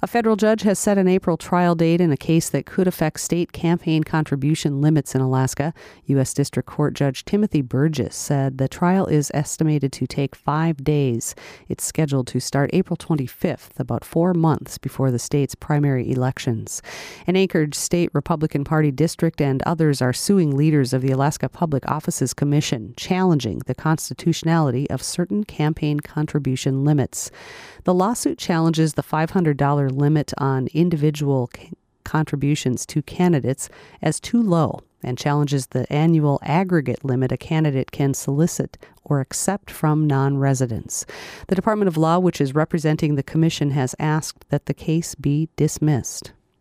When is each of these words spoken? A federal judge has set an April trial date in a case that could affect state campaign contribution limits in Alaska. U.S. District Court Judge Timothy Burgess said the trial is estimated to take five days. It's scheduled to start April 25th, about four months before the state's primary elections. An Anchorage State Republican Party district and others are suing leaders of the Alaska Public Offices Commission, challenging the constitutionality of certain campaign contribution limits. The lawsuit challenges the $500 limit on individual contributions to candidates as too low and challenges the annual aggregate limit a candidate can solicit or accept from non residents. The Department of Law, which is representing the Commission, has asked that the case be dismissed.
A 0.00 0.06
federal 0.06 0.36
judge 0.36 0.62
has 0.62 0.78
set 0.78 0.96
an 0.96 1.08
April 1.08 1.36
trial 1.36 1.74
date 1.74 2.00
in 2.00 2.12
a 2.12 2.16
case 2.16 2.48
that 2.50 2.66
could 2.66 2.86
affect 2.86 3.18
state 3.18 3.50
campaign 3.50 4.04
contribution 4.04 4.80
limits 4.80 5.12
in 5.12 5.20
Alaska. 5.20 5.74
U.S. 6.04 6.32
District 6.32 6.68
Court 6.68 6.94
Judge 6.94 7.24
Timothy 7.24 7.62
Burgess 7.62 8.14
said 8.14 8.58
the 8.58 8.68
trial 8.68 9.06
is 9.06 9.32
estimated 9.34 9.90
to 9.94 10.06
take 10.06 10.36
five 10.36 10.84
days. 10.84 11.34
It's 11.68 11.84
scheduled 11.84 12.28
to 12.28 12.38
start 12.38 12.70
April 12.72 12.96
25th, 12.96 13.70
about 13.80 14.04
four 14.04 14.34
months 14.34 14.78
before 14.78 15.10
the 15.10 15.18
state's 15.18 15.56
primary 15.56 16.08
elections. 16.08 16.80
An 17.26 17.34
Anchorage 17.34 17.74
State 17.74 18.10
Republican 18.12 18.62
Party 18.62 18.92
district 18.92 19.40
and 19.40 19.62
others 19.62 20.00
are 20.00 20.12
suing 20.12 20.56
leaders 20.56 20.92
of 20.92 21.02
the 21.02 21.10
Alaska 21.10 21.48
Public 21.48 21.84
Offices 21.90 22.34
Commission, 22.34 22.94
challenging 22.96 23.62
the 23.66 23.74
constitutionality 23.74 24.88
of 24.90 25.02
certain 25.02 25.42
campaign 25.42 25.98
contribution 25.98 26.84
limits. 26.84 27.32
The 27.82 27.94
lawsuit 27.94 28.38
challenges 28.38 28.94
the 28.94 29.02
$500 29.02 29.87
limit 29.90 30.32
on 30.38 30.68
individual 30.74 31.50
contributions 32.04 32.86
to 32.86 33.02
candidates 33.02 33.68
as 34.00 34.18
too 34.18 34.42
low 34.42 34.80
and 35.02 35.18
challenges 35.18 35.68
the 35.68 35.90
annual 35.92 36.40
aggregate 36.42 37.04
limit 37.04 37.30
a 37.30 37.36
candidate 37.36 37.92
can 37.92 38.14
solicit 38.14 38.78
or 39.04 39.20
accept 39.20 39.70
from 39.70 40.06
non 40.06 40.38
residents. 40.38 41.06
The 41.46 41.54
Department 41.54 41.88
of 41.88 41.96
Law, 41.96 42.18
which 42.18 42.40
is 42.40 42.54
representing 42.54 43.14
the 43.14 43.22
Commission, 43.22 43.70
has 43.70 43.94
asked 43.98 44.48
that 44.48 44.66
the 44.66 44.74
case 44.74 45.14
be 45.14 45.48
dismissed. 45.56 46.32